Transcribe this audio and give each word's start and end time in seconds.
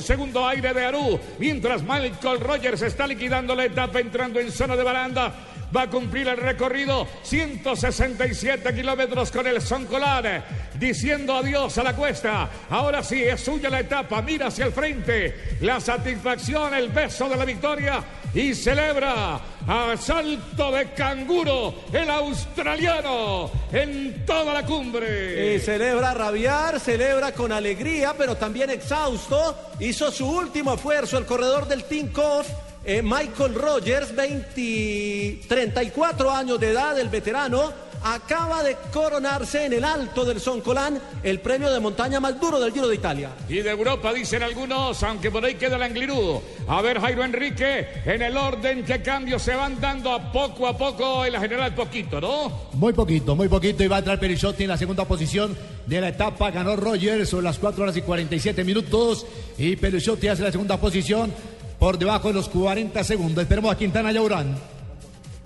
un 0.00 0.06
segundo 0.06 0.48
aire 0.48 0.72
de 0.72 0.86
Aru, 0.86 1.20
mientras 1.38 1.82
Michael 1.82 2.40
Rogers 2.40 2.80
está 2.80 3.06
liquidando 3.06 3.54
la 3.54 3.66
etapa 3.66 4.00
entrando 4.00 4.40
en 4.40 4.50
zona 4.50 4.74
de 4.74 4.82
baranda 4.82 5.34
va 5.76 5.82
a 5.82 5.90
cumplir 5.90 6.26
el 6.26 6.38
recorrido. 6.38 7.06
167 7.22 8.74
kilómetros 8.74 9.30
con 9.30 9.46
el 9.46 9.60
Soncolar, 9.60 10.70
diciendo 10.78 11.36
adiós 11.36 11.76
a 11.76 11.82
la 11.82 11.94
cuesta. 11.94 12.48
Ahora 12.70 13.02
sí, 13.02 13.22
es 13.22 13.42
suya 13.42 13.68
la 13.68 13.80
etapa, 13.80 14.22
mira 14.22 14.46
hacia 14.46 14.64
el 14.64 14.72
frente, 14.72 15.58
la 15.60 15.78
satisfacción, 15.80 16.74
el 16.74 16.88
beso 16.88 17.28
de 17.28 17.36
la 17.36 17.44
victoria 17.44 18.02
y 18.34 18.54
celebra 18.54 19.40
a 19.66 19.96
salto 19.96 20.70
de 20.72 20.92
canguro 20.92 21.74
el 21.92 22.08
australiano 22.10 23.50
en 23.72 24.24
toda 24.24 24.54
la 24.54 24.64
cumbre. 24.64 25.54
Y 25.54 25.58
celebra 25.58 26.14
rabiar, 26.14 26.80
celebra 26.80 27.32
con 27.32 27.52
alegría, 27.52 28.14
pero 28.16 28.36
también 28.36 28.70
exhausto. 28.70 29.56
Hizo 29.80 30.10
su 30.10 30.26
último 30.28 30.74
esfuerzo 30.74 31.18
el 31.18 31.26
corredor 31.26 31.66
del 31.66 31.84
Tinkoff 31.84 32.46
eh, 32.84 33.02
Michael 33.02 33.54
Rogers, 33.54 34.14
20, 34.14 35.42
34 35.46 36.30
años 36.30 36.58
de 36.58 36.70
edad, 36.70 36.98
el 36.98 37.10
veterano, 37.10 37.72
acaba 38.02 38.62
de 38.62 38.76
coronarse 38.92 39.66
en 39.66 39.74
el 39.74 39.84
alto 39.84 40.24
del 40.24 40.40
Soncolán 40.40 41.00
el 41.22 41.40
premio 41.40 41.70
de 41.70 41.80
montaña 41.80 42.20
más 42.20 42.40
duro 42.40 42.58
del 42.60 42.72
Giro 42.72 42.88
de 42.88 42.94
Italia. 42.94 43.30
Y 43.48 43.56
de 43.56 43.70
Europa 43.70 44.12
dicen 44.12 44.42
algunos, 44.42 45.02
aunque 45.02 45.30
por 45.30 45.44
ahí 45.44 45.54
queda 45.54 45.76
el 45.76 45.82
Anglirú. 45.82 46.40
A 46.68 46.80
ver, 46.82 47.00
Jairo 47.00 47.24
Enrique, 47.24 47.86
en 48.04 48.22
el 48.22 48.36
orden 48.36 48.84
que 48.84 49.02
cambios 49.02 49.42
se 49.42 49.54
van 49.54 49.80
dando 49.80 50.12
a 50.12 50.32
poco 50.32 50.66
a 50.66 50.76
poco 50.76 51.24
en 51.24 51.32
la 51.32 51.40
general 51.40 51.74
poquito, 51.74 52.20
¿no? 52.20 52.70
Muy 52.72 52.92
poquito, 52.92 53.36
muy 53.36 53.48
poquito. 53.48 53.82
Y 53.82 53.88
va 53.88 53.96
a 53.96 53.98
entrar 54.00 54.18
Perichotti 54.18 54.64
en 54.64 54.70
la 54.70 54.78
segunda 54.78 55.04
posición 55.04 55.56
de 55.86 56.00
la 56.00 56.08
etapa. 56.08 56.50
Ganó 56.50 56.76
Rogers 56.76 57.28
sobre 57.28 57.44
las 57.44 57.58
4 57.58 57.82
horas 57.82 57.96
y 57.96 58.02
47 58.02 58.64
minutos. 58.64 59.26
Y 59.58 59.76
Perichotti 59.76 60.28
hace 60.28 60.42
la 60.42 60.52
segunda 60.52 60.78
posición 60.78 61.32
por 61.78 61.98
debajo 61.98 62.28
de 62.28 62.34
los 62.34 62.48
40 62.48 63.02
segundos. 63.04 63.42
Esperemos 63.42 63.72
a 63.72 63.78
Quintana 63.78 64.12
Yaurán. 64.12 64.79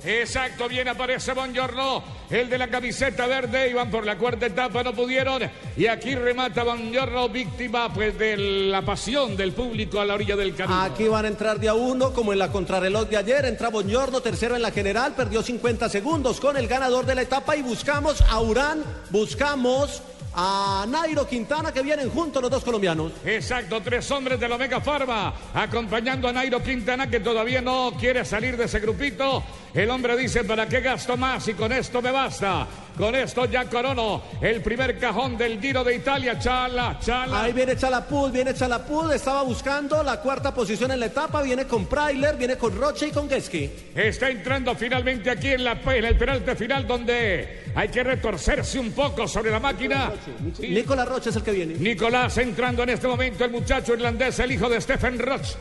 Exacto, 0.07 0.69
bien 0.69 0.87
aparece 0.87 1.33
Bongiorno, 1.33 2.05
el 2.29 2.51
de 2.51 2.59
la 2.59 2.69
camiseta 2.69 3.27
verde, 3.27 3.71
iban 3.71 3.91
por 3.91 4.05
la 4.05 4.19
cuarta 4.19 4.47
etapa, 4.47 4.83
no 4.83 4.93
pudieron. 4.93 5.43
Y 5.79 5.87
aquí 5.87 6.15
remata 6.15 6.63
Bongiorno, 6.63 7.31
víctima 7.31 7.93
pues 7.93 8.19
de 8.19 8.37
la 8.37 8.83
pasión 8.83 9.35
del 9.35 9.53
público 9.53 10.01
a 10.01 10.05
la 10.05 10.15
orilla 10.15 10.37
del 10.37 10.55
camino. 10.55 10.79
Aquí 10.83 11.09
van 11.09 11.25
a 11.25 11.29
entrar 11.29 11.59
de 11.59 11.71
a 11.71 11.75
uno, 11.75 12.13
como 12.13 12.35
en 12.35 12.39
la 12.39 12.53
contrarreloj 12.53 13.09
de 13.09 13.17
ayer. 13.17 13.47
Entra 13.47 13.71
Bongiorno, 13.71 14.21
tercero 14.21 14.55
en 14.55 14.63
la 14.63 14.71
general, 14.71 15.15
perdió 15.15 15.43
50 15.43 15.89
segundos 15.89 16.39
con 16.39 16.59
el 16.59 16.69
ganador 16.69 17.07
de 17.07 17.15
la 17.15 17.23
etapa 17.23 17.57
y 17.57 17.63
buscamos 17.63 18.21
a 18.29 18.41
Urán, 18.41 18.85
buscamos 19.09 20.03
a 20.37 20.85
Nairo 20.89 21.27
Quintana 21.27 21.73
que 21.73 21.83
vienen 21.83 22.11
juntos 22.11 22.43
los 22.43 22.51
dos 22.51 22.65
colombianos. 22.65 23.13
Exacto, 23.25 23.81
tres 23.81 24.11
hombres 24.11 24.39
de 24.41 24.49
la 24.49 24.57
Omega 24.57 24.81
Pharma 24.81 25.33
acompañando 25.55 26.29
a 26.29 26.33
Nairo 26.33 26.63
Quintana 26.63 27.09
que 27.09 27.21
todavía 27.21 27.61
no 27.61 27.95
quiere 27.99 28.25
salir 28.25 28.57
de 28.57 28.65
ese 28.65 28.81
grupito. 28.81 29.43
El 29.75 29.91
hombre 29.91 30.17
dice, 30.17 30.45
¿para 30.45 30.69
qué 30.69 30.81
gasto 30.81 31.17
más? 31.17 31.49
Y 31.49 31.55
con 31.55 31.73
esto 31.73 32.01
me 32.01 32.13
basta. 32.13 32.65
Con 32.97 33.13
esto 33.17 33.45
ya 33.47 33.65
corono 33.65 34.23
el 34.41 34.63
primer 34.63 34.97
cajón 35.01 35.37
del 35.37 35.61
Giro 35.61 35.83
de 35.83 35.97
Italia. 35.97 36.39
Chala, 36.39 36.97
chala. 37.01 37.43
Ahí 37.43 37.53
viene 37.53 37.77
Chalapud, 37.77 38.31
viene 38.31 38.55
Chalapud. 38.55 39.11
Estaba 39.13 39.43
buscando 39.43 40.05
la 40.05 40.21
cuarta 40.21 40.55
posición 40.55 40.93
en 40.93 41.01
la 41.01 41.07
etapa. 41.07 41.43
Viene 41.43 41.67
con 41.67 41.87
Prailer, 41.87 42.37
viene 42.37 42.57
con 42.57 42.77
Roche 42.77 43.09
y 43.09 43.11
con 43.11 43.29
Geski. 43.29 43.69
Está 43.97 44.31
entrando 44.31 44.77
finalmente 44.77 45.29
aquí 45.29 45.49
en, 45.49 45.65
la, 45.65 45.73
en 45.73 46.05
el 46.05 46.17
penalte 46.17 46.55
final 46.55 46.87
donde 46.87 47.65
hay 47.75 47.89
que 47.89 48.05
retorcerse 48.05 48.79
un 48.79 48.93
poco 48.93 49.27
sobre 49.27 49.51
la 49.51 49.59
máquina. 49.59 50.13
Nicolás 50.61 51.09
Roche 51.09 51.31
es 51.31 51.37
el 51.37 51.43
que 51.43 51.51
viene. 51.51 51.75
Nicolás 51.75 52.39
entrando 52.39 52.85
en 52.85 52.91
este 52.91 53.09
momento 53.09 53.45
el 53.45 53.51
muchacho 53.51 53.95
irlandés, 53.95 54.39
el 54.39 54.53
hijo 54.53 54.69
de 54.69 54.81
Stephen 54.81 55.19
Roche. 55.19 55.57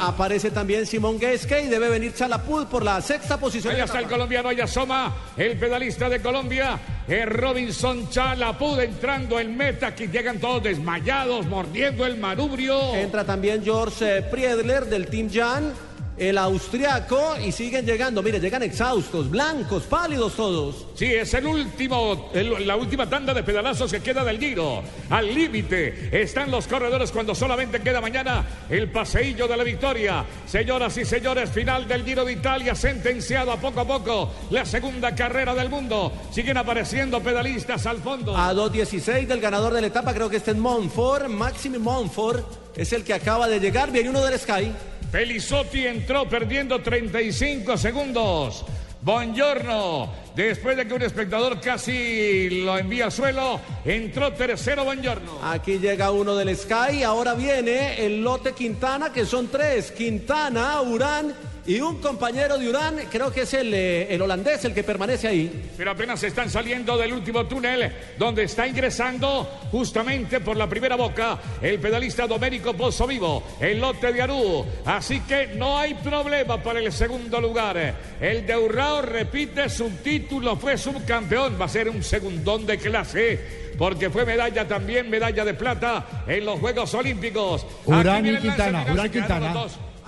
aparece 0.00 0.50
también 0.50 0.84
Simón 0.84 1.18
Geske 1.18 1.62
y 1.62 1.68
debe 1.68 1.88
venir 1.88 2.12
Chalapud 2.12 2.66
por 2.66 2.82
la 2.82 3.00
sexta 3.00 3.37
posición. 3.38 3.74
Ahí 3.74 3.80
está 3.80 4.00
el 4.00 4.06
colombiano, 4.06 4.48
ahí 4.48 4.60
asoma 4.60 5.14
el 5.36 5.56
pedalista 5.56 6.08
de 6.08 6.20
Colombia. 6.20 6.78
Es 7.06 7.26
Robinson 7.26 8.10
Chalapud 8.10 8.80
entrando 8.80 9.40
en 9.40 9.56
meta, 9.56 9.94
que 9.94 10.08
llegan 10.08 10.38
todos 10.38 10.62
desmayados, 10.62 11.46
mordiendo 11.46 12.04
el 12.04 12.18
manubrio. 12.18 12.94
Entra 12.94 13.24
también 13.24 13.62
George 13.64 14.22
Priedler 14.22 14.86
del 14.86 15.06
Team 15.06 15.30
Jan 15.32 15.87
el 16.18 16.38
austriaco 16.38 17.36
y 17.44 17.52
siguen 17.52 17.86
llegando. 17.86 18.22
Mire, 18.22 18.40
llegan 18.40 18.62
exhaustos, 18.62 19.30
blancos, 19.30 19.84
pálidos 19.84 20.34
todos. 20.34 20.86
Sí, 20.94 21.06
es 21.06 21.32
el 21.34 21.46
último, 21.46 22.30
la 22.34 22.76
última 22.76 23.08
tanda 23.08 23.32
de 23.32 23.42
pedalazos 23.42 23.90
que 23.90 24.00
queda 24.00 24.24
del 24.24 24.38
Giro. 24.38 24.82
Al 25.10 25.32
límite 25.32 26.08
están 26.12 26.50
los 26.50 26.66
corredores 26.66 27.12
cuando 27.12 27.34
solamente 27.34 27.80
queda 27.80 28.00
mañana 28.00 28.44
el 28.68 28.90
paseillo 28.90 29.46
de 29.46 29.56
la 29.56 29.64
victoria. 29.64 30.24
Señoras 30.46 30.96
y 30.96 31.04
señores, 31.04 31.50
final 31.50 31.86
del 31.86 32.04
Giro 32.04 32.24
de 32.24 32.32
Italia, 32.32 32.74
sentenciado 32.74 33.52
a 33.52 33.56
poco 33.56 33.80
a 33.80 33.86
poco 33.86 34.30
la 34.50 34.64
segunda 34.64 35.14
carrera 35.14 35.54
del 35.54 35.68
mundo. 35.68 36.12
Siguen 36.32 36.56
apareciendo 36.56 37.20
pedalistas 37.22 37.86
al 37.86 37.98
fondo. 37.98 38.36
A 38.36 38.52
2.16 38.52 39.26
del 39.26 39.40
ganador 39.40 39.72
de 39.72 39.80
la 39.80 39.86
etapa, 39.86 40.12
creo 40.14 40.28
que 40.28 40.36
está 40.36 40.50
en 40.50 40.60
Montfort, 40.60 41.28
Maxime 41.28 41.78
Montfort, 41.78 42.44
es 42.76 42.92
el 42.92 43.04
que 43.04 43.14
acaba 43.14 43.48
de 43.48 43.60
llegar. 43.60 43.90
Viene 43.90 44.10
uno 44.10 44.24
del 44.24 44.38
Sky. 44.38 44.72
Pelizotti 45.10 45.86
entró 45.86 46.28
perdiendo 46.28 46.82
35 46.82 47.78
segundos. 47.78 48.64
Buongiorno, 49.00 50.12
después 50.34 50.76
de 50.76 50.86
que 50.86 50.92
un 50.92 51.00
espectador 51.00 51.60
casi 51.60 52.50
lo 52.50 52.76
envía 52.76 53.10
suelo, 53.10 53.58
entró 53.86 54.32
tercero 54.34 54.84
Buongiorno. 54.84 55.38
Aquí 55.42 55.78
llega 55.78 56.10
uno 56.10 56.34
del 56.34 56.54
Sky, 56.54 57.04
ahora 57.04 57.32
viene 57.32 58.04
el 58.04 58.22
lote 58.22 58.52
Quintana, 58.52 59.10
que 59.10 59.24
son 59.24 59.48
tres, 59.48 59.92
Quintana, 59.92 60.82
Urán 60.82 61.32
y 61.68 61.82
un 61.82 62.00
compañero 62.00 62.56
de 62.56 62.66
Urán, 62.66 62.96
creo 63.10 63.30
que 63.30 63.42
es 63.42 63.52
el, 63.52 63.74
eh, 63.74 64.14
el, 64.14 64.22
holandés 64.22 64.64
el 64.64 64.72
que 64.72 64.82
permanece 64.82 65.28
ahí. 65.28 65.70
Pero 65.76 65.90
apenas 65.90 66.22
están 66.22 66.48
saliendo 66.48 66.96
del 66.96 67.12
último 67.12 67.44
túnel 67.44 67.92
donde 68.16 68.44
está 68.44 68.66
ingresando 68.66 69.46
justamente 69.70 70.40
por 70.40 70.56
la 70.56 70.66
primera 70.66 70.96
boca 70.96 71.38
el 71.60 71.78
pedalista 71.78 72.26
Domenico 72.26 72.72
Pozzo 72.72 73.06
Vivo, 73.06 73.42
el 73.60 73.80
lote 73.80 74.14
de 74.14 74.22
Arú. 74.22 74.64
Así 74.86 75.20
que 75.20 75.48
no 75.48 75.76
hay 75.76 75.92
problema 75.92 76.56
para 76.62 76.80
el 76.80 76.90
segundo 76.90 77.38
lugar. 77.38 77.96
El 78.18 78.46
de 78.46 78.56
Urrao 78.56 79.02
repite 79.02 79.68
su 79.68 79.90
título, 80.02 80.56
fue 80.56 80.78
subcampeón, 80.78 81.60
va 81.60 81.66
a 81.66 81.68
ser 81.68 81.90
un 81.90 82.02
segundón 82.02 82.64
de 82.64 82.78
clase 82.78 83.68
porque 83.76 84.08
fue 84.08 84.24
medalla 84.24 84.66
también, 84.66 85.10
medalla 85.10 85.44
de 85.44 85.52
plata 85.52 86.24
en 86.26 86.46
los 86.46 86.58
Juegos 86.60 86.94
Olímpicos. 86.94 87.66
Urán 87.84 88.24
y 88.24 88.38
Quintana, 88.38 88.86
Urán 88.90 89.10
Quintana. 89.10 89.54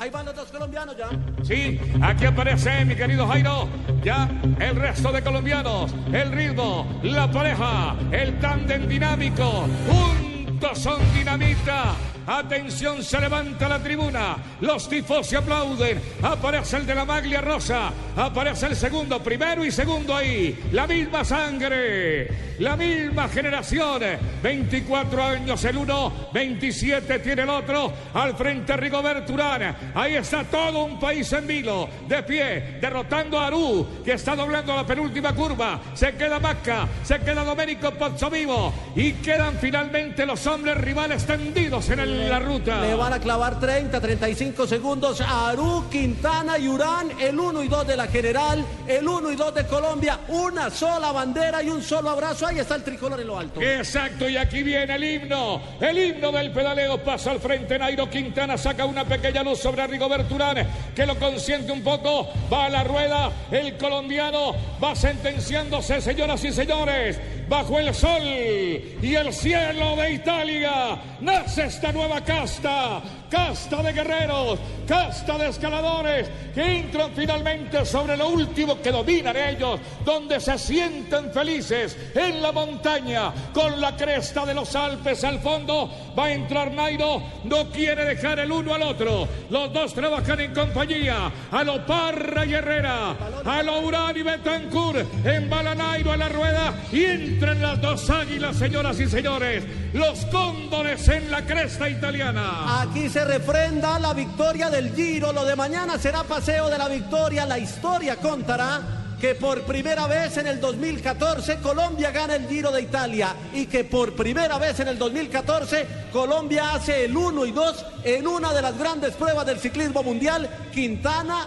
Ahí 0.00 0.08
van 0.08 0.24
los 0.24 0.34
dos 0.34 0.50
colombianos 0.50 0.96
ya. 0.96 1.10
Sí, 1.42 1.78
aquí 2.00 2.24
aparece 2.24 2.86
mi 2.86 2.94
querido 2.94 3.28
Jairo. 3.28 3.68
Ya 4.02 4.30
el 4.58 4.76
resto 4.76 5.12
de 5.12 5.20
colombianos. 5.20 5.94
El 6.10 6.32
ritmo, 6.32 6.86
la 7.02 7.30
pareja, 7.30 7.94
el 8.10 8.38
tándem 8.38 8.88
dinámico. 8.88 9.66
Juntos 9.90 10.78
son 10.78 11.00
dinamita. 11.12 11.92
Atención, 12.30 13.02
se 13.02 13.20
levanta 13.20 13.68
la 13.68 13.80
tribuna. 13.80 14.36
Los 14.60 14.88
tifos 14.88 15.26
se 15.26 15.36
aplauden. 15.36 16.00
Aparece 16.22 16.76
el 16.76 16.86
de 16.86 16.94
la 16.94 17.04
maglia 17.04 17.40
rosa. 17.40 17.90
Aparece 18.16 18.66
el 18.66 18.76
segundo, 18.76 19.20
primero 19.20 19.64
y 19.64 19.72
segundo 19.72 20.14
ahí. 20.14 20.56
La 20.70 20.86
misma 20.86 21.24
sangre, 21.24 22.54
la 22.60 22.76
misma 22.76 23.26
generación. 23.26 24.02
24 24.40 25.24
años 25.24 25.64
el 25.64 25.76
uno, 25.76 26.30
27 26.32 27.18
tiene 27.18 27.42
el 27.42 27.48
otro. 27.48 27.92
Al 28.14 28.36
frente 28.36 28.76
Rigoberto 28.76 29.32
Urán. 29.32 29.92
Ahí 29.92 30.14
está 30.14 30.44
todo 30.44 30.84
un 30.84 31.00
país 31.00 31.32
en 31.32 31.48
vilo. 31.48 31.88
De 32.06 32.22
pie, 32.22 32.78
derrotando 32.80 33.40
a 33.40 33.48
Aru, 33.48 34.02
que 34.04 34.12
está 34.12 34.36
doblando 34.36 34.76
la 34.76 34.86
penúltima 34.86 35.34
curva. 35.34 35.80
Se 35.94 36.12
queda 36.12 36.38
Maca, 36.38 36.86
se 37.02 37.18
queda 37.18 37.42
Domenico 37.42 37.90
Pozzovivo. 37.90 38.72
Y 38.94 39.14
quedan 39.14 39.58
finalmente 39.60 40.24
los 40.24 40.46
hombres 40.46 40.76
rivales 40.76 41.26
tendidos 41.26 41.90
en 41.90 41.98
el 41.98 42.19
la 42.28 42.38
ruta. 42.38 42.80
Le 42.80 42.94
van 42.94 43.12
a 43.12 43.20
clavar 43.20 43.58
30, 43.58 44.00
35 44.00 44.66
segundos 44.66 45.20
a 45.20 45.50
Aru, 45.50 45.88
Quintana 45.90 46.58
y 46.58 46.68
Urán, 46.68 47.10
el 47.20 47.38
1 47.38 47.62
y 47.62 47.68
2 47.68 47.86
de 47.86 47.96
la 47.96 48.06
general, 48.06 48.64
el 48.86 49.06
1 49.06 49.32
y 49.32 49.36
2 49.36 49.54
de 49.54 49.66
Colombia, 49.66 50.20
una 50.28 50.70
sola 50.70 51.12
bandera 51.12 51.62
y 51.62 51.68
un 51.68 51.82
solo 51.82 52.10
abrazo. 52.10 52.46
Ahí 52.46 52.58
está 52.58 52.74
el 52.74 52.84
tricolor 52.84 53.20
en 53.20 53.26
lo 53.26 53.38
alto. 53.38 53.60
Exacto, 53.60 54.28
y 54.28 54.36
aquí 54.36 54.62
viene 54.62 54.94
el 54.94 55.04
himno. 55.04 55.60
El 55.80 55.98
himno 55.98 56.32
del 56.32 56.52
pedaleo 56.52 57.02
pasa 57.02 57.30
al 57.30 57.40
frente. 57.40 57.78
Nairo 57.78 58.08
Quintana 58.08 58.56
saca 58.58 58.84
una 58.84 59.04
pequeña 59.04 59.42
luz 59.42 59.58
sobre 59.58 59.86
Rigoberto 59.86 60.34
Urán, 60.34 60.66
que 60.94 61.06
lo 61.06 61.18
consiente 61.18 61.72
un 61.72 61.82
poco. 61.82 62.28
Va 62.52 62.66
a 62.66 62.68
la 62.68 62.84
rueda. 62.84 63.30
El 63.50 63.76
colombiano 63.76 64.54
va 64.82 64.94
sentenciándose, 64.94 66.00
señoras 66.00 66.44
y 66.44 66.52
señores. 66.52 67.18
Bajo 67.50 67.80
el 67.80 67.92
sol 67.92 68.22
y 68.22 69.14
el 69.16 69.32
cielo 69.32 69.96
de 69.96 70.12
Italia, 70.12 70.96
nace 71.20 71.64
esta 71.64 71.90
nueva 71.90 72.20
casta, 72.20 73.02
casta 73.28 73.82
de 73.82 73.92
guerreros, 73.92 74.60
casta 74.86 75.36
de 75.36 75.48
escaladores 75.48 76.30
que 76.54 76.78
entran 76.78 77.10
finalmente 77.12 77.84
sobre 77.84 78.16
lo 78.16 78.28
último 78.28 78.80
que 78.80 78.92
dominan 78.92 79.36
ellos, 79.36 79.80
donde 80.04 80.38
se 80.38 80.56
sienten 80.58 81.32
felices 81.32 81.96
en 82.14 82.40
la 82.40 82.52
montaña 82.52 83.32
con 83.52 83.80
la 83.80 83.96
cresta 83.96 84.46
de 84.46 84.54
los 84.54 84.76
Alpes 84.76 85.24
al 85.24 85.40
fondo. 85.40 85.90
Va 86.16 86.26
a 86.26 86.32
entrar 86.32 86.70
Nairo, 86.70 87.20
no 87.44 87.68
quiere 87.70 88.04
dejar 88.04 88.38
el 88.38 88.52
uno 88.52 88.74
al 88.74 88.82
otro. 88.82 89.26
Los 89.48 89.72
dos 89.72 89.92
trabajan 89.92 90.38
en 90.38 90.54
compañía. 90.54 91.32
A 91.50 91.64
lo 91.64 91.84
Parra 91.84 92.46
y 92.46 92.54
Herrera, 92.54 93.16
a 93.44 93.62
lo 93.64 93.80
Urán 93.80 94.16
y 94.16 94.22
Betancourt, 94.22 95.04
embala 95.24 95.74
Nairo 95.74 96.12
a 96.12 96.16
la 96.16 96.28
rueda 96.28 96.74
y 96.92 97.39
entran 97.40 97.62
las 97.62 97.80
dos 97.80 98.10
águilas, 98.10 98.54
señoras 98.54 99.00
y 99.00 99.08
señores. 99.08 99.64
Los 99.94 100.26
cóndores 100.26 101.08
en 101.08 101.30
la 101.30 101.46
cresta 101.46 101.88
italiana. 101.88 102.82
Aquí 102.82 103.08
se 103.08 103.24
refrenda 103.24 103.98
la 103.98 104.12
victoria 104.12 104.68
del 104.68 104.94
Giro. 104.94 105.32
Lo 105.32 105.46
de 105.46 105.56
mañana 105.56 105.96
será 105.96 106.22
paseo 106.22 106.68
de 106.68 106.76
la 106.76 106.86
victoria. 106.86 107.46
La 107.46 107.58
historia 107.58 108.16
contará 108.16 108.82
que 109.18 109.34
por 109.36 109.62
primera 109.62 110.06
vez 110.06 110.36
en 110.36 110.48
el 110.48 110.60
2014 110.60 111.60
Colombia 111.60 112.10
gana 112.10 112.36
el 112.36 112.46
Giro 112.46 112.70
de 112.72 112.82
Italia 112.82 113.34
y 113.54 113.64
que 113.64 113.84
por 113.84 114.14
primera 114.14 114.58
vez 114.58 114.78
en 114.80 114.88
el 114.88 114.98
2014 114.98 115.86
Colombia 116.12 116.74
hace 116.74 117.06
el 117.06 117.16
1 117.16 117.46
y 117.46 117.52
2 117.52 117.86
en 118.04 118.26
una 118.26 118.52
de 118.52 118.60
las 118.60 118.76
grandes 118.76 119.14
pruebas 119.14 119.46
del 119.46 119.58
ciclismo 119.58 120.02
mundial, 120.02 120.46
Quintana 120.74 121.46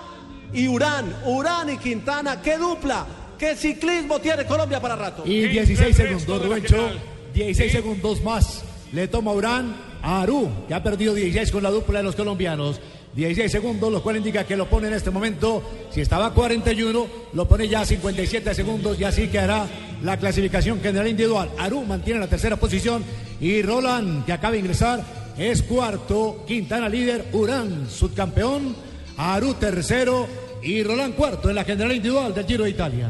y 0.54 0.68
Urán. 0.68 1.16
Urán 1.26 1.70
y 1.70 1.78
Quintana, 1.78 2.42
qué 2.42 2.58
dupla, 2.58 3.06
qué 3.44 3.56
ciclismo 3.58 4.20
tiene 4.20 4.46
Colombia 4.46 4.80
para 4.80 4.96
rato. 4.96 5.24
Y 5.26 5.50
16 5.50 5.96
segundos, 5.96 6.46
Rubencho, 6.46 6.92
16 7.34 7.72
segundos 7.74 8.24
más. 8.24 8.64
Le 8.94 9.10
toma 9.10 9.34
Urán 9.34 9.76
a 10.02 10.22
Aru, 10.22 10.50
que 10.66 10.74
ha 10.74 10.82
perdido 10.82 11.14
16 11.14 11.52
con 11.52 11.62
la 11.62 11.70
dupla 11.70 12.00
de 12.00 12.04
los 12.04 12.16
colombianos. 12.16 12.80
16 13.16 13.52
segundos, 13.52 13.92
lo 13.92 14.02
cual 14.02 14.16
indica 14.16 14.46
que 14.46 14.56
lo 14.56 14.70
pone 14.70 14.88
en 14.88 14.94
este 14.94 15.12
momento, 15.12 15.62
si 15.92 16.00
estaba 16.00 16.28
a 16.28 16.34
41, 16.34 17.06
lo 17.34 17.48
pone 17.48 17.68
ya 17.68 17.82
a 17.82 17.86
57 17.86 18.56
segundos 18.56 18.98
y 18.98 19.04
así 19.04 19.28
quedará 19.28 19.68
la 20.02 20.18
clasificación 20.18 20.80
general 20.80 21.10
individual. 21.10 21.50
Aru 21.60 21.84
mantiene 21.84 22.22
la 22.22 22.28
tercera 22.28 22.56
posición 22.56 23.04
y 23.42 23.62
Roland, 23.62 24.26
que 24.26 24.32
acaba 24.32 24.54
de 24.54 24.60
ingresar, 24.60 25.04
es 25.38 25.64
cuarto, 25.64 26.46
Quintana 26.48 26.88
líder, 26.88 27.26
Urán 27.34 27.90
subcampeón, 27.90 28.74
Aru 29.18 29.56
tercero 29.56 30.28
y 30.62 30.82
Roland 30.82 31.14
cuarto 31.14 31.50
en 31.50 31.56
la 31.56 31.66
general 31.66 31.92
individual 31.92 32.34
del 32.34 32.46
Giro 32.46 32.64
de 32.64 32.70
Italia. 32.70 33.10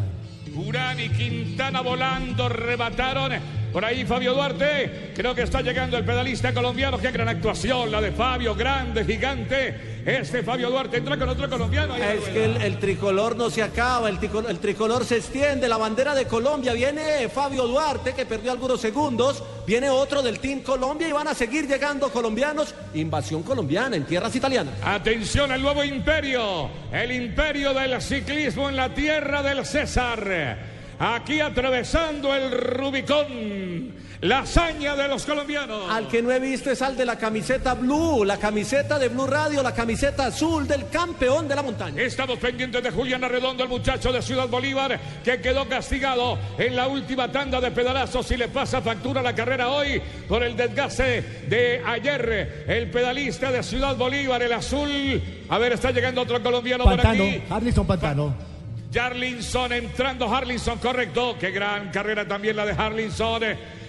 Urán 0.55 0.99
y 0.99 1.09
Quintana 1.09 1.81
volando, 1.81 2.49
rebataron. 2.49 3.31
Por 3.71 3.83
ahí 3.83 4.05
Fabio 4.05 4.33
Duarte, 4.33 5.11
creo 5.15 5.33
que 5.33 5.41
está 5.41 5.61
llegando 5.61 5.97
el 5.97 6.05
pedalista 6.05 6.53
colombiano. 6.53 6.99
Qué 6.99 7.11
gran 7.11 7.27
actuación 7.27 7.91
la 7.91 8.01
de 8.01 8.11
Fabio, 8.11 8.53
grande, 8.53 9.03
gigante. 9.03 9.92
Este 10.05 10.43
Fabio 10.43 10.69
Duarte 10.69 10.97
entra 10.97 11.17
con 11.17 11.29
otro 11.29 11.49
colombiano. 11.49 11.95
Es 11.95 12.25
que 12.25 12.43
el, 12.43 12.61
el 12.61 12.77
tricolor 12.77 13.37
no 13.37 13.49
se 13.49 13.63
acaba, 13.63 14.09
el 14.09 14.19
tricolor, 14.19 14.51
el 14.51 14.59
tricolor 14.59 15.05
se 15.05 15.17
extiende, 15.17 15.69
la 15.69 15.77
bandera 15.77 16.13
de 16.13 16.25
Colombia. 16.25 16.73
Viene 16.73 17.29
Fabio 17.29 17.65
Duarte, 17.67 18.13
que 18.13 18.25
perdió 18.25 18.51
algunos 18.51 18.81
segundos. 18.81 19.41
Viene 19.65 19.89
otro 19.89 20.21
del 20.21 20.39
Team 20.39 20.61
Colombia 20.61 21.07
y 21.07 21.13
van 21.13 21.29
a 21.29 21.33
seguir 21.33 21.67
llegando 21.67 22.09
colombianos. 22.09 22.75
Invasión 22.93 23.43
colombiana 23.43 23.95
en 23.95 24.05
tierras 24.05 24.35
italianas. 24.35 24.73
Atención 24.83 25.51
al 25.51 25.61
nuevo 25.61 25.83
imperio, 25.83 26.69
el 26.91 27.11
imperio 27.13 27.73
del 27.73 28.01
ciclismo 28.01 28.67
en 28.67 28.75
la 28.75 28.93
tierra 28.93 29.41
del 29.41 29.65
César. 29.65 30.72
Aquí 30.99 31.41
atravesando 31.41 32.33
el 32.33 32.51
Rubicón, 32.51 33.93
la 34.21 34.39
hazaña 34.39 34.95
de 34.95 35.07
los 35.07 35.25
colombianos. 35.25 35.89
Al 35.89 36.07
que 36.07 36.21
no 36.21 36.31
he 36.31 36.39
visto 36.39 36.71
es 36.71 36.81
al 36.81 36.95
de 36.95 37.05
la 37.05 37.17
camiseta 37.17 37.73
blue, 37.73 38.23
la 38.23 38.37
camiseta 38.37 38.97
de 38.97 39.09
Blue 39.09 39.27
Radio, 39.27 39.61
la 39.61 39.73
camiseta 39.73 40.27
azul 40.27 40.67
del 40.67 40.87
campeón 40.87 41.47
de 41.47 41.55
la 41.55 41.63
montaña. 41.63 42.01
Estamos 42.01 42.39
pendientes 42.39 42.81
de 42.81 42.91
Julián 42.91 43.23
Arredondo, 43.23 43.63
el 43.63 43.69
muchacho 43.69 44.13
de 44.13 44.21
Ciudad 44.21 44.47
Bolívar, 44.47 44.99
que 45.23 45.41
quedó 45.41 45.67
castigado 45.67 46.37
en 46.57 46.75
la 46.75 46.87
última 46.87 47.29
tanda 47.31 47.59
de 47.59 47.71
pedalazos 47.71 48.29
y 48.31 48.37
le 48.37 48.47
pasa 48.47 48.81
factura 48.81 49.21
la 49.21 49.35
carrera 49.35 49.69
hoy 49.69 50.01
por 50.27 50.43
el 50.43 50.55
desgaste 50.55 51.43
de 51.49 51.81
ayer. 51.85 52.65
El 52.67 52.89
pedalista 52.91 53.51
de 53.51 53.61
Ciudad 53.63 53.97
Bolívar, 53.97 54.41
el 54.41 54.53
azul. 54.53 55.21
A 55.49 55.57
ver, 55.57 55.73
está 55.73 55.91
llegando 55.91 56.21
otro 56.21 56.41
colombiano 56.41 56.83
por 56.85 56.95
Pantano, 56.95 57.23
aquí. 57.23 57.41
Harlison 57.49 57.85
Pantano. 57.85 58.52
Jarlinson 58.93 59.73
entrando 59.73 60.33
Harlinson, 60.33 60.77
correcto. 60.77 61.35
Qué 61.39 61.51
gran 61.51 61.89
carrera 61.89 62.27
también 62.27 62.55
la 62.55 62.65
de 62.65 62.73
Harlinson 62.73 63.41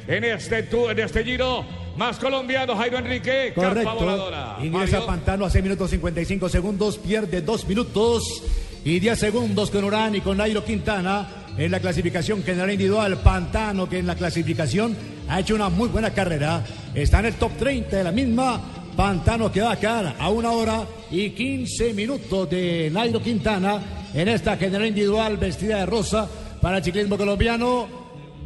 en 0.06 0.24
este 0.24 0.62
tour, 0.64 0.92
en 0.92 1.00
este 1.00 1.22
giro. 1.24 1.64
Más 1.96 2.18
colombiano, 2.18 2.74
Jairo 2.76 2.98
Enrique, 2.98 3.52
Correcto. 3.54 3.94
voladora. 3.94 4.56
Ingresa 4.60 4.96
Mario. 4.96 5.06
Pantano 5.06 5.44
a 5.44 5.50
6 5.50 5.62
minutos 5.62 5.90
55 5.90 6.48
segundos, 6.48 6.98
pierde 6.98 7.40
2 7.40 7.68
minutos 7.68 8.42
y 8.84 8.98
10 8.98 9.16
segundos 9.16 9.70
con 9.70 9.84
Urán 9.84 10.16
y 10.16 10.20
con 10.20 10.38
Nairo 10.38 10.64
Quintana 10.64 11.44
en 11.56 11.70
la 11.70 11.78
clasificación 11.78 12.42
general 12.42 12.72
individual. 12.72 13.18
Pantano, 13.18 13.88
que 13.88 13.98
en 14.00 14.08
la 14.08 14.16
clasificación 14.16 14.96
ha 15.28 15.38
hecho 15.38 15.54
una 15.54 15.68
muy 15.68 15.88
buena 15.88 16.10
carrera, 16.10 16.64
está 16.94 17.20
en 17.20 17.26
el 17.26 17.34
top 17.34 17.52
30 17.58 17.96
de 17.96 18.04
la 18.04 18.10
misma. 18.12 18.60
Pantano 18.96 19.50
que 19.52 19.60
va 19.60 19.72
a 19.72 19.78
quedar 19.78 20.16
a 20.18 20.28
una 20.30 20.50
hora 20.50 20.84
y 21.10 21.30
15 21.30 21.94
minutos 21.94 22.48
de 22.50 22.90
Nairo 22.92 23.20
Quintana 23.22 23.80
en 24.14 24.28
esta 24.28 24.56
general 24.56 24.86
individual 24.86 25.36
vestida 25.36 25.78
de 25.78 25.86
rosa 25.86 26.28
para 26.60 26.78
el 26.78 26.84
ciclismo 26.84 27.16
colombiano. 27.16 27.88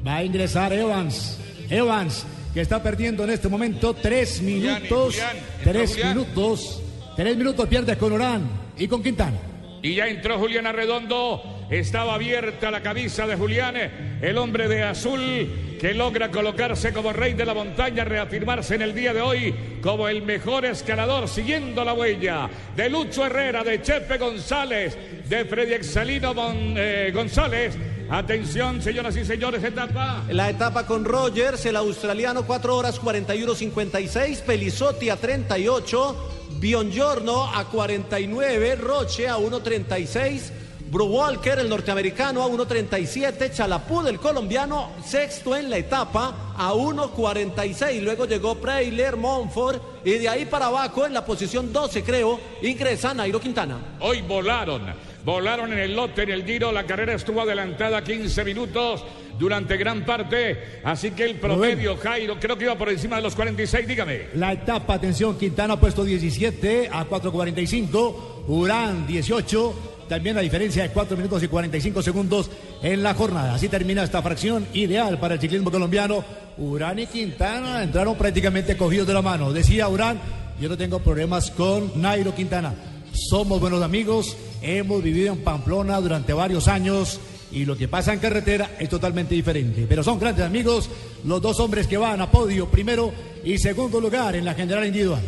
Va 0.07 0.17
a 0.17 0.25
ingresar 0.25 0.73
Evans. 0.73 1.39
Evans, 1.69 2.27
que 2.55 2.63
está 2.63 2.83
perdiendo 2.83 3.25
en 3.25 3.31
este 3.31 3.49
momento 3.49 3.95
tres 3.95 4.41
minutos. 4.41 5.15
Julián, 5.15 5.37
tres 5.63 5.91
Julián. 5.91 6.09
minutos. 6.09 6.83
Tres 7.17 7.37
minutos 7.37 7.69
pierde 7.69 7.97
con 7.99 8.13
Urán 8.13 8.49
y 8.77 8.87
con 8.87 9.03
Quintana. 9.03 9.37
Y 9.83 9.97
ya 9.97 10.07
entró 10.07 10.39
Julián 10.39 10.67
Arredondo. 10.67 11.43
Estaba 11.69 12.15
abierta 12.15 12.71
la 12.71 12.81
camisa 12.81 13.27
de 13.27 13.37
Julián, 13.37 13.75
el 14.23 14.39
hombre 14.39 14.69
de 14.69 14.85
azul 14.85 15.68
que 15.79 15.95
logra 15.95 16.31
colocarse 16.31 16.93
como 16.93 17.13
rey 17.13 17.35
de 17.35 17.47
la 17.47 17.55
montaña, 17.55 18.05
reafirmarse 18.05 18.75
en 18.75 18.83
el 18.83 18.95
día 18.95 19.15
de 19.15 19.21
hoy 19.21 19.55
como 19.81 20.09
el 20.09 20.23
mejor 20.23 20.65
escalador, 20.65 21.29
siguiendo 21.29 21.85
la 21.85 21.95
huella 21.95 22.51
de 22.75 22.91
Lucho 22.91 23.25
Herrera, 23.25 23.63
de 23.63 23.81
Chepe 23.81 24.19
González, 24.19 24.97
de 25.29 25.45
Freddy 25.45 25.75
Excelino 25.75 26.35
eh, 26.77 27.11
González. 27.15 27.77
Atención, 28.11 28.81
señoras 28.81 29.17
y 29.17 29.25
señores, 29.25 29.63
etapa. 29.63 30.25
La 30.31 30.49
etapa 30.49 30.87
con 30.87 31.05
Rogers, 31.05 31.65
el 31.67 31.77
australiano 31.77 32.45
4 32.45 32.77
horas 32.77 33.01
41.56, 33.01 34.43
Pelizotti 34.43 35.11
a 35.11 35.17
38, 35.17 36.57
Biongiorno 36.59 37.55
a 37.55 37.67
49, 37.67 38.77
Roche 38.77 39.29
a 39.29 39.37
1.36, 39.37 40.51
Bru 40.91 41.05
Walker, 41.05 41.59
el 41.59 41.69
norteamericano, 41.69 42.43
a 42.43 42.49
1.37, 42.49 43.53
Chalapú, 43.53 44.07
el 44.07 44.19
colombiano, 44.19 44.93
sexto 45.05 45.55
en 45.55 45.69
la 45.69 45.77
etapa 45.77 46.55
a 46.57 46.73
1.46. 46.73 48.01
Luego 48.01 48.25
llegó 48.25 48.55
Preyler, 48.55 49.17
Monfort 49.17 49.83
y 50.05 50.13
de 50.13 50.29
ahí 50.29 50.47
para 50.47 50.67
abajo 50.67 51.05
en 51.05 51.13
la 51.13 51.27
posición 51.27 51.73
12, 51.73 52.03
creo, 52.03 52.41
ingresa 52.63 53.13
Nairo 53.13 53.39
Quintana. 53.39 53.97
Hoy 54.01 54.23
volaron. 54.23 54.83
Volaron 55.25 55.73
en 55.75 55.81
el 55.81 55.95
lote, 55.95 56.23
en 56.23 56.31
el 56.31 56.45
giro. 56.45 56.73
La 56.73 56.85
carrera 56.85 57.13
estuvo 57.13 57.43
adelantada 57.43 58.03
15 58.03 58.45
minutos 58.45 59.05
durante 59.39 59.77
gran 59.77 60.07
parte. 60.07 60.81
Así 60.85 61.11
que 61.11 61.25
el 61.25 61.35
promedio, 61.35 61.99
Jairo, 61.99 62.39
creo 62.41 62.57
que 62.57 62.65
iba 62.65 62.79
por 62.79 62.89
encima 62.89 63.17
de 63.17 63.23
los 63.23 63.35
46. 63.35 63.87
Dígame. 63.87 64.29
La 64.35 64.55
etapa, 64.55 64.95
atención, 64.95 65.37
Quintana 65.37 65.75
ha 65.75 65.81
puesto 65.81 66.03
17 66.03 66.89
a 66.91 67.07
4.45, 67.07 68.47
Urán 68.47 69.07
18. 69.07 69.88
También 70.09 70.37
la 70.37 70.43
diferencia 70.43 70.83
de 70.83 70.91
4 70.91 71.17
minutos 71.17 71.43
y 71.43 71.49
45 71.49 72.03
segundos 72.03 72.51
en 72.83 73.03
la 73.03 73.15
jornada. 73.15 73.55
Así 73.55 73.69
termina 73.69 74.03
esta 74.03 74.23
fracción 74.23 74.67
ideal 74.73 75.19
para 75.21 75.35
el 75.35 75.41
ciclismo 75.41 75.71
colombiano. 75.71 76.25
Urán 76.57 76.99
y 76.99 77.07
Quintana 77.07 77.83
entraron 77.83 78.17
prácticamente 78.17 78.77
cogidos 78.77 79.07
de 79.07 79.15
la 79.15 79.23
mano. 79.23 79.53
Decía 79.53 79.89
Urán, 79.89 80.21
yo 80.61 80.69
no 80.69 80.77
tengo 80.77 80.99
problemas 81.01 81.51
con 81.51 82.01
Nairo 82.01 82.35
Quintana. 82.35 82.75
Somos 83.13 83.61
buenos 83.61 83.83
amigos, 83.83 84.37
hemos 84.63 85.03
vivido 85.03 85.33
en 85.33 85.45
Pamplona 85.45 86.01
durante 86.01 86.33
varios 86.33 86.69
años 86.69 87.21
y 87.51 87.65
lo 87.65 87.77
que 87.77 87.89
pasa 87.89 88.13
en 88.13 88.21
carretera 88.21 88.71
es 88.79 88.89
totalmente 88.89 89.35
diferente. 89.35 89.87
Pero 89.89 90.03
son 90.03 90.19
grandes 90.19 90.45
amigos 90.45 90.89
los 91.25 91.41
dos 91.43 91.61
hombres 91.61 91.87
que 91.87 91.97
van 91.97 92.21
a 92.21 92.31
podio 92.31 92.71
primero 92.71 93.13
y 93.45 93.59
segundo 93.59 94.01
lugar 94.01 94.37
en 94.37 94.45
la 94.45 94.55
general 94.55 94.87
individual. 94.87 95.23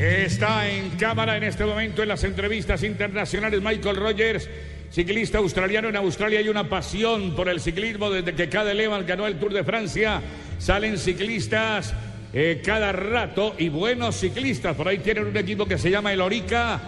Está 0.00 0.66
en 0.66 0.90
cámara 0.90 1.36
en 1.36 1.44
este 1.44 1.62
momento 1.64 2.02
en 2.02 2.08
las 2.08 2.24
entrevistas 2.24 2.82
internacionales 2.84 3.60
Michael 3.60 3.96
Rogers, 3.96 4.48
ciclista 4.90 5.36
australiano. 5.36 5.88
En 5.90 5.96
Australia 5.96 6.38
hay 6.38 6.48
una 6.48 6.68
pasión 6.70 7.34
por 7.36 7.50
el 7.50 7.60
ciclismo 7.60 8.08
desde 8.08 8.34
que 8.34 8.48
Cade 8.48 8.72
Levan 8.72 9.04
ganó 9.06 9.26
el 9.26 9.38
Tour 9.38 9.52
de 9.52 9.62
Francia. 9.62 10.22
Salen 10.58 10.96
ciclistas 10.96 11.92
eh, 12.32 12.62
cada 12.64 12.92
rato 12.92 13.54
y 13.58 13.68
buenos 13.68 14.16
ciclistas. 14.16 14.74
Por 14.74 14.88
ahí 14.88 14.98
tienen 15.00 15.26
un 15.26 15.36
equipo 15.36 15.66
que 15.66 15.76
se 15.76 15.90
llama 15.90 16.14
el 16.14 16.22
Orica. 16.22 16.80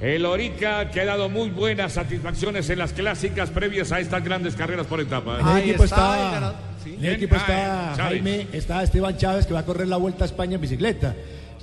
El 0.00 0.26
Orica 0.26 0.90
que 0.90 1.00
ha 1.02 1.04
dado 1.06 1.28
muy 1.28 1.50
buenas 1.50 1.92
satisfacciones 1.92 2.68
en 2.68 2.80
las 2.80 2.92
clásicas 2.92 3.48
previas 3.50 3.92
a 3.92 4.00
estas 4.00 4.24
grandes 4.24 4.56
carreras 4.56 4.86
por 4.86 5.00
etapas. 5.00 5.40
El 5.40 5.46
Ahí 5.46 5.68
equipo 5.70 5.84
está, 5.84 6.34
está- 6.34 6.54
el 6.84 7.04
el 7.04 7.14
equipo 7.14 7.36
está 7.36 7.92
Ah, 7.92 7.96
Chávez. 7.96 8.22
Jaime, 8.22 8.46
está 8.52 8.82
Esteban 8.82 9.16
Chávez 9.16 9.46
que 9.46 9.54
va 9.54 9.60
a 9.60 9.64
correr 9.64 9.86
la 9.86 9.96
Vuelta 9.98 10.24
a 10.24 10.26
España 10.26 10.56
en 10.56 10.60
bicicleta. 10.60 11.14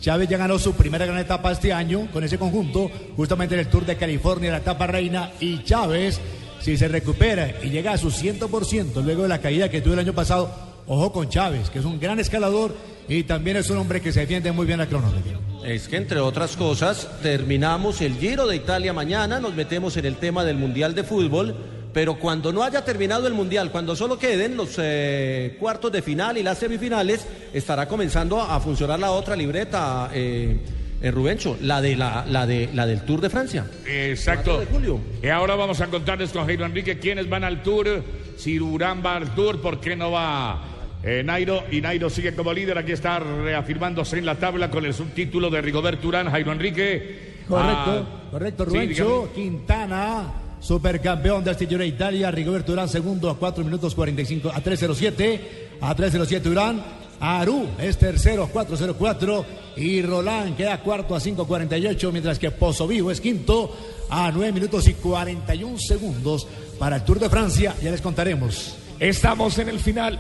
Chávez 0.04 0.28
ya 0.28 0.38
ganó 0.38 0.60
su 0.60 0.74
primera 0.74 1.06
gran 1.06 1.18
etapa 1.18 1.50
este 1.50 1.72
año 1.72 2.10
con 2.12 2.26
ese 2.26 2.38
conjunto, 2.38 2.92
justamente 3.16 3.56
en 3.56 3.62
el 3.62 3.68
Tour 3.68 3.86
de 3.86 3.96
California, 3.96 4.52
la 4.52 4.58
etapa 4.58 4.86
reina. 4.86 5.32
Y 5.40 5.64
Chávez, 5.64 6.20
si 6.60 6.76
se 6.76 6.90
recupera 6.90 7.54
y 7.64 7.70
llega 7.70 7.94
a 7.94 7.98
su 7.98 8.12
100% 8.12 9.02
luego 9.02 9.22
de 9.24 9.30
la 9.30 9.40
caída 9.40 9.70
que 9.70 9.80
tuvo 9.80 9.94
el 9.94 10.00
año 10.00 10.12
pasado, 10.12 10.54
ojo 10.88 11.14
con 11.14 11.30
Chávez, 11.30 11.70
que 11.70 11.80
es 11.80 11.86
un 11.86 12.02
gran 12.02 12.20
escalador 12.20 12.76
y 13.08 13.24
también 13.24 13.56
es 13.56 13.70
un 13.70 13.78
hombre 13.78 14.02
que 14.02 14.12
se 14.12 14.20
defiende 14.20 14.52
muy 14.52 14.66
bien 14.66 14.80
la 14.80 14.88
cronómetro. 14.88 15.40
Es 15.64 15.88
que 15.88 15.96
entre 15.96 16.20
otras 16.20 16.58
cosas 16.58 17.08
terminamos 17.22 18.02
el 18.02 18.18
Giro 18.18 18.46
de 18.46 18.58
Italia 18.58 18.92
mañana, 18.92 19.40
nos 19.40 19.56
metemos 19.56 19.96
en 19.96 20.06
el 20.06 20.18
tema 20.18 20.44
del 20.44 20.58
Mundial 20.58 20.96
de 20.96 21.06
Fútbol, 21.06 21.56
pero 21.94 22.16
cuando 22.16 22.52
no 22.52 22.64
haya 22.64 22.84
terminado 22.84 23.28
el 23.28 23.34
Mundial, 23.34 23.72
cuando 23.72 23.96
solo 23.96 24.18
queden 24.18 24.58
los 24.58 24.76
eh, 24.80 25.56
cuartos 25.60 25.92
de 25.92 26.02
final 26.02 26.38
y 26.38 26.44
las 26.44 26.58
semifinales, 26.58 27.26
estará 27.54 27.88
comenzando 27.88 28.42
a, 28.42 28.60
funcionar 28.60 29.00
la 29.00 29.12
otra 29.12 29.36
libreta, 29.36 30.10
eh, 30.14 30.58
eh, 31.02 31.12
Rubencho, 31.12 31.58
la, 31.62 31.82
de 31.82 31.96
la, 31.96 32.26
la, 32.28 32.48
de, 32.48 32.70
la 32.74 32.88
del 32.88 33.02
Tour 33.02 33.22
de 33.22 33.30
Francia. 33.30 33.66
Exacto. 33.86 34.56
4 34.56 34.60
de 34.60 34.66
julio. 34.66 35.00
Y 35.22 35.28
ahora 35.28 35.56
vamos 35.56 35.82
a 35.82 35.88
contarles 35.88 36.32
con 36.32 36.46
Jairo 36.46 36.66
Enrique 36.66 36.98
quiénes 36.98 37.30
van 37.30 37.44
al 37.44 37.62
Tour. 37.62 38.04
Si 38.38 38.58
Durán 38.58 39.04
va 39.06 39.18
al 39.18 39.36
Tour, 39.36 39.62
¿por 39.62 39.80
qué 39.80 39.96
no 39.96 40.12
va 40.12 40.64
eh, 41.04 41.22
Nairo? 41.24 41.64
Y 41.70 41.82
Nairo 41.82 42.10
sigue 42.10 42.34
como 42.34 42.54
líder. 42.54 42.78
Aquí 42.78 42.94
está 42.94 43.20
reafirmándose 43.20 44.18
en 44.18 44.26
la 44.26 44.36
tabla 44.36 44.72
con 44.72 44.86
el 44.86 44.94
subtítulo 44.94 45.50
de 45.50 45.62
Rigobert 45.62 46.04
Urán. 46.06 46.32
Jairo 46.32 46.52
Enrique. 46.54 47.34
Correcto, 47.48 48.08
Ah, 48.08 48.30
correcto, 48.32 48.66
Rubencho. 48.66 49.30
Quintana, 49.36 50.34
supercampeón 50.64 51.44
de 51.44 51.86
Italia. 51.86 52.32
Rigoberto 52.32 52.72
Urán, 52.72 52.90
segundo 52.90 53.30
a 53.30 53.38
4 53.38 53.64
minutos 53.64 53.94
45 53.94 54.50
a 54.50 54.64
3.07. 54.64 55.40
A 55.82 55.96
3.07 55.96 56.48
Urán. 56.50 56.84
Aru 57.20 57.68
es 57.78 57.98
tercero, 57.98 58.50
4.04. 58.52 59.46
Y 59.78 60.02
Roland 60.02 60.56
queda 60.56 60.80
cuarto 60.80 61.16
a 61.16 61.20
5.48. 61.20 62.12
Mientras 62.12 62.40
que 62.40 62.52
Pozo 62.52 62.88
Vivo 62.88 63.12
es 63.12 63.22
quinto 63.22 63.76
a 64.10 64.32
9 64.32 64.52
minutos 64.54 64.88
y 64.88 64.94
41 64.94 65.78
segundos 65.78 66.48
para 66.80 66.98
el 66.98 67.04
Tour 67.04 67.20
de 67.20 67.30
Francia. 67.30 67.76
Ya 67.82 67.92
les 67.92 68.02
contaremos. 68.02 68.78
Estamos 69.00 69.58
en 69.60 69.70
el 69.70 69.80
final. 69.80 70.20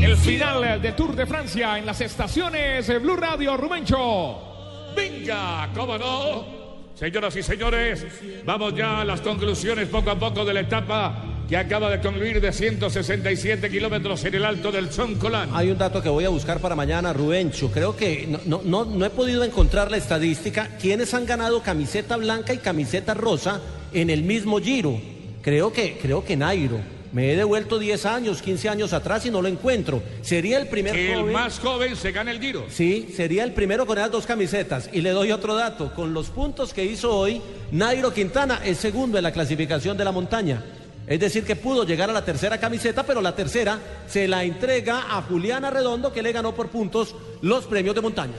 El 0.00 0.16
final 0.16 0.80
de 0.80 0.92
Tour 0.92 1.16
de 1.16 1.26
Francia 1.26 1.78
en 1.78 1.86
las 1.86 2.00
estaciones 2.00 2.86
Blue 3.02 3.16
Radio 3.16 3.56
Rubencho. 3.56 4.92
Venga, 4.94 5.68
cómo 5.74 5.98
no. 5.98 6.63
Señoras 6.94 7.34
y 7.34 7.42
señores, 7.42 8.06
vamos 8.44 8.72
ya 8.76 9.00
a 9.00 9.04
las 9.04 9.20
conclusiones 9.20 9.88
poco 9.88 10.10
a 10.10 10.18
poco 10.18 10.44
de 10.44 10.54
la 10.54 10.60
etapa 10.60 11.24
que 11.48 11.56
acaba 11.56 11.90
de 11.90 12.00
concluir 12.00 12.40
de 12.40 12.52
167 12.52 13.68
kilómetros 13.68 14.24
en 14.24 14.34
el 14.36 14.44
alto 14.44 14.70
del 14.70 14.92
Soncolán. 14.92 15.50
Hay 15.52 15.70
un 15.70 15.76
dato 15.76 16.00
que 16.00 16.08
voy 16.08 16.24
a 16.24 16.28
buscar 16.28 16.60
para 16.60 16.76
mañana, 16.76 17.12
Rubencho. 17.12 17.70
Creo 17.72 17.96
que 17.96 18.28
no, 18.28 18.38
no, 18.46 18.62
no, 18.64 18.84
no 18.84 19.04
he 19.04 19.10
podido 19.10 19.42
encontrar 19.42 19.90
la 19.90 19.96
estadística. 19.96 20.68
¿Quiénes 20.80 21.12
han 21.14 21.26
ganado 21.26 21.62
camiseta 21.62 22.16
blanca 22.16 22.54
y 22.54 22.58
camiseta 22.58 23.12
rosa 23.12 23.60
en 23.92 24.08
el 24.08 24.22
mismo 24.22 24.60
giro? 24.60 25.00
Creo 25.42 25.72
que, 25.72 25.98
creo 25.98 26.24
que 26.24 26.36
Nairo. 26.36 26.93
Me 27.14 27.32
he 27.32 27.36
devuelto 27.36 27.78
10 27.78 28.06
años, 28.06 28.42
15 28.42 28.68
años 28.68 28.92
atrás 28.92 29.24
y 29.24 29.30
no 29.30 29.40
lo 29.40 29.46
encuentro. 29.46 30.02
Sería 30.20 30.58
el 30.58 30.66
primer 30.66 30.94
Que 30.94 31.12
el 31.12 31.22
más 31.26 31.60
joven 31.60 31.94
se 31.94 32.10
gana 32.10 32.32
el 32.32 32.40
Giro. 32.40 32.66
Sí, 32.68 33.08
sería 33.14 33.44
el 33.44 33.52
primero 33.52 33.86
con 33.86 33.96
esas 33.98 34.10
dos 34.10 34.26
camisetas. 34.26 34.90
Y 34.92 35.00
le 35.00 35.10
doy 35.10 35.30
otro 35.30 35.54
dato. 35.54 35.94
Con 35.94 36.12
los 36.12 36.30
puntos 36.30 36.74
que 36.74 36.84
hizo 36.84 37.16
hoy, 37.16 37.40
Nairo 37.70 38.12
Quintana 38.12 38.62
es 38.64 38.78
segundo 38.78 39.16
en 39.16 39.22
la 39.22 39.30
clasificación 39.30 39.96
de 39.96 40.04
la 40.04 40.10
montaña. 40.10 40.64
Es 41.06 41.20
decir, 41.20 41.44
que 41.44 41.54
pudo 41.54 41.86
llegar 41.86 42.10
a 42.10 42.12
la 42.12 42.24
tercera 42.24 42.58
camiseta, 42.58 43.04
pero 43.04 43.20
la 43.20 43.36
tercera 43.36 43.78
se 44.08 44.26
la 44.26 44.42
entrega 44.42 45.16
a 45.16 45.22
Juliana 45.22 45.70
Redondo, 45.70 46.12
que 46.12 46.20
le 46.20 46.32
ganó 46.32 46.52
por 46.52 46.70
puntos 46.70 47.14
los 47.42 47.66
premios 47.66 47.94
de 47.94 48.00
montaña. 48.00 48.38